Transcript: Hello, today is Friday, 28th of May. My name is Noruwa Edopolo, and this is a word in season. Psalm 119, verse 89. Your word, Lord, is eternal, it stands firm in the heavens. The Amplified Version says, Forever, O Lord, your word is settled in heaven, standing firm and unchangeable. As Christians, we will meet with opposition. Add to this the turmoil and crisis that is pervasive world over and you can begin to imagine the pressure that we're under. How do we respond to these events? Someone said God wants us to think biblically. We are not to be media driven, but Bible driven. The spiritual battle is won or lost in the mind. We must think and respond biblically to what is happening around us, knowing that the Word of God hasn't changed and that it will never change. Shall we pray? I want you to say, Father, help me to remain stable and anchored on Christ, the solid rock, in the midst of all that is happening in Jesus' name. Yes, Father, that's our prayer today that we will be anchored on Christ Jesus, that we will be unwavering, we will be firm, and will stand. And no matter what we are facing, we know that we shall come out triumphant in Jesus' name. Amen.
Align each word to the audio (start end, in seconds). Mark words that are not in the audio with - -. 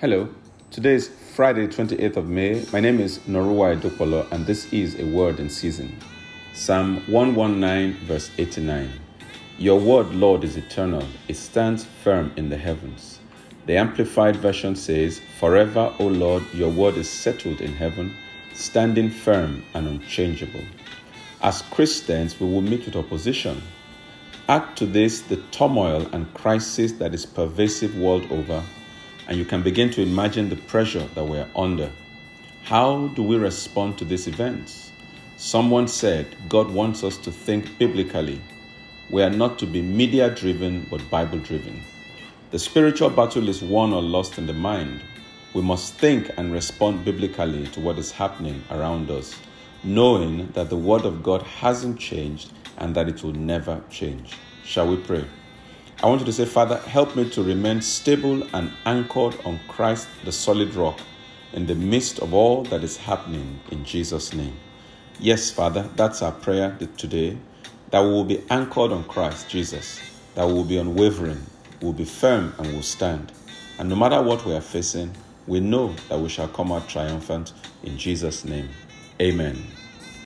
Hello, 0.00 0.28
today 0.70 0.94
is 0.94 1.08
Friday, 1.08 1.66
28th 1.66 2.18
of 2.18 2.28
May. 2.28 2.64
My 2.72 2.78
name 2.78 3.00
is 3.00 3.18
Noruwa 3.26 3.76
Edopolo, 3.76 4.30
and 4.30 4.46
this 4.46 4.72
is 4.72 4.96
a 5.00 5.04
word 5.04 5.40
in 5.40 5.50
season. 5.50 5.98
Psalm 6.54 7.02
119, 7.08 8.06
verse 8.06 8.30
89. 8.38 8.92
Your 9.58 9.80
word, 9.80 10.14
Lord, 10.14 10.44
is 10.44 10.56
eternal, 10.56 11.02
it 11.26 11.34
stands 11.34 11.84
firm 11.84 12.30
in 12.36 12.48
the 12.48 12.56
heavens. 12.56 13.18
The 13.66 13.76
Amplified 13.76 14.36
Version 14.36 14.76
says, 14.76 15.20
Forever, 15.40 15.92
O 15.98 16.06
Lord, 16.06 16.44
your 16.54 16.70
word 16.70 16.94
is 16.94 17.10
settled 17.10 17.60
in 17.60 17.72
heaven, 17.72 18.14
standing 18.54 19.10
firm 19.10 19.64
and 19.74 19.88
unchangeable. 19.88 20.64
As 21.42 21.62
Christians, 21.72 22.38
we 22.38 22.46
will 22.46 22.62
meet 22.62 22.86
with 22.86 22.94
opposition. 22.94 23.60
Add 24.48 24.76
to 24.76 24.86
this 24.86 25.22
the 25.22 25.38
turmoil 25.50 26.06
and 26.12 26.32
crisis 26.34 26.92
that 26.92 27.14
is 27.14 27.26
pervasive 27.26 27.96
world 27.96 28.30
over 28.30 28.62
and 29.28 29.36
you 29.36 29.44
can 29.44 29.62
begin 29.62 29.90
to 29.90 30.02
imagine 30.02 30.48
the 30.48 30.56
pressure 30.56 31.06
that 31.14 31.24
we're 31.24 31.48
under. 31.54 31.90
How 32.64 33.08
do 33.08 33.22
we 33.22 33.36
respond 33.36 33.98
to 33.98 34.04
these 34.04 34.26
events? 34.26 34.90
Someone 35.36 35.86
said 35.86 36.34
God 36.48 36.70
wants 36.70 37.04
us 37.04 37.16
to 37.18 37.30
think 37.30 37.78
biblically. 37.78 38.40
We 39.10 39.22
are 39.22 39.30
not 39.30 39.58
to 39.60 39.66
be 39.66 39.82
media 39.82 40.34
driven, 40.34 40.86
but 40.90 41.08
Bible 41.10 41.38
driven. 41.38 41.82
The 42.50 42.58
spiritual 42.58 43.10
battle 43.10 43.48
is 43.48 43.62
won 43.62 43.92
or 43.92 44.02
lost 44.02 44.38
in 44.38 44.46
the 44.46 44.54
mind. 44.54 45.02
We 45.52 45.62
must 45.62 45.94
think 45.94 46.30
and 46.38 46.52
respond 46.52 47.04
biblically 47.04 47.66
to 47.68 47.80
what 47.80 47.98
is 47.98 48.10
happening 48.10 48.62
around 48.70 49.10
us, 49.10 49.34
knowing 49.84 50.48
that 50.52 50.70
the 50.70 50.76
Word 50.76 51.04
of 51.04 51.22
God 51.22 51.42
hasn't 51.42 51.98
changed 51.98 52.52
and 52.78 52.94
that 52.94 53.08
it 53.08 53.22
will 53.22 53.32
never 53.32 53.82
change. 53.90 54.32
Shall 54.64 54.88
we 54.88 54.96
pray? 54.96 55.24
I 56.00 56.06
want 56.06 56.20
you 56.20 56.26
to 56.26 56.32
say, 56.32 56.44
Father, 56.44 56.76
help 56.76 57.16
me 57.16 57.28
to 57.30 57.42
remain 57.42 57.80
stable 57.80 58.46
and 58.54 58.70
anchored 58.86 59.36
on 59.44 59.58
Christ, 59.66 60.06
the 60.24 60.30
solid 60.30 60.72
rock, 60.76 61.00
in 61.54 61.66
the 61.66 61.74
midst 61.74 62.20
of 62.20 62.32
all 62.32 62.62
that 62.64 62.84
is 62.84 62.96
happening 62.96 63.58
in 63.72 63.84
Jesus' 63.84 64.32
name. 64.32 64.56
Yes, 65.18 65.50
Father, 65.50 65.90
that's 65.96 66.22
our 66.22 66.30
prayer 66.30 66.78
today 66.96 67.36
that 67.90 68.00
we 68.00 68.10
will 68.10 68.24
be 68.24 68.44
anchored 68.48 68.92
on 68.92 69.02
Christ 69.04 69.48
Jesus, 69.48 70.00
that 70.36 70.46
we 70.46 70.52
will 70.52 70.62
be 70.62 70.78
unwavering, 70.78 71.44
we 71.80 71.86
will 71.86 71.92
be 71.92 72.04
firm, 72.04 72.54
and 72.58 72.72
will 72.74 72.82
stand. 72.82 73.32
And 73.80 73.88
no 73.88 73.96
matter 73.96 74.22
what 74.22 74.46
we 74.46 74.54
are 74.54 74.60
facing, 74.60 75.10
we 75.48 75.58
know 75.58 75.94
that 76.08 76.20
we 76.20 76.28
shall 76.28 76.48
come 76.48 76.70
out 76.70 76.88
triumphant 76.88 77.54
in 77.82 77.98
Jesus' 77.98 78.44
name. 78.44 78.68
Amen. 79.20 79.66